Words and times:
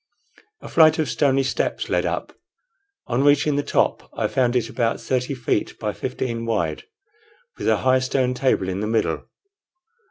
A 0.61 0.67
flight 0.67 0.97
of 0.97 1.07
stony 1.07 1.43
steps 1.43 1.87
led 1.87 2.07
up. 2.07 2.35
On 3.05 3.23
reaching 3.23 3.55
the 3.55 3.61
top, 3.61 4.09
I 4.13 4.27
found 4.27 4.55
it 4.55 4.67
about 4.67 4.99
thirty 4.99 5.35
feet 5.35 5.79
long 5.79 5.91
by 5.93 5.95
fifteen 5.95 6.43
wide, 6.47 6.85
with 7.59 7.67
a 7.67 7.77
high 7.85 7.99
stone 7.99 8.33
table 8.33 8.67
in 8.67 8.79
the 8.79 8.87
middle. 8.87 9.25